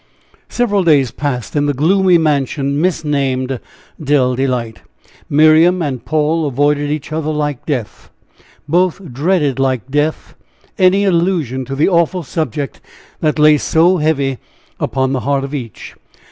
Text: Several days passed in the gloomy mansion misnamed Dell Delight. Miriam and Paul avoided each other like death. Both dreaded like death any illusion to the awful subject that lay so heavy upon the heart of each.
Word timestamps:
Several 0.49 0.83
days 0.83 1.11
passed 1.11 1.55
in 1.55 1.67
the 1.67 1.75
gloomy 1.75 2.17
mansion 2.17 2.81
misnamed 2.81 3.59
Dell 4.03 4.35
Delight. 4.35 4.81
Miriam 5.29 5.83
and 5.83 6.03
Paul 6.03 6.47
avoided 6.47 6.89
each 6.89 7.11
other 7.11 7.29
like 7.29 7.67
death. 7.67 8.09
Both 8.67 8.99
dreaded 9.13 9.59
like 9.59 9.91
death 9.91 10.33
any 10.79 11.03
illusion 11.03 11.65
to 11.65 11.75
the 11.75 11.87
awful 11.87 12.23
subject 12.23 12.81
that 13.19 13.37
lay 13.37 13.59
so 13.59 13.97
heavy 13.97 14.39
upon 14.79 15.13
the 15.13 15.19
heart 15.19 15.43
of 15.43 15.53
each. 15.53 15.93